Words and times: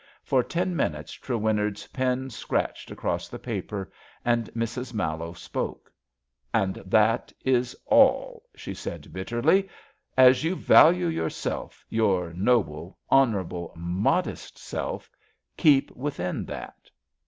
For 0.23 0.41
ten 0.41 0.75
minutes 0.75 1.13
Trewinnard's 1.13 1.85
pen 1.85 2.31
scratched 2.31 2.89
across 2.89 3.27
the 3.29 3.37
paper, 3.37 3.91
and 4.25 4.47
Mrs. 4.55 4.95
Mallowe 4.95 5.33
spoke. 5.33 5.91
And 6.51 6.77
that 6.87 7.31
is 7.45 7.75
all/' 7.85 8.41
she 8.55 8.73
said 8.73 9.13
bitterly. 9.13 9.69
As 10.17 10.43
you 10.43 10.55
value 10.55 11.05
yourself— 11.05 11.85
^your 11.91 12.33
noble, 12.35 12.97
honourable, 13.11 13.73
modest 13.75 14.57
self— 14.57 15.11
keep 15.55 15.91
within 15.91 16.45
that.'' 16.45 16.89